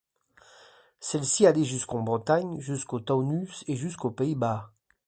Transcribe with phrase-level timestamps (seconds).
[0.99, 4.73] Celles-ci allaient jusqu'en Bretagne, jusqu'au Taunus et jusqu'aux Pays-Bas.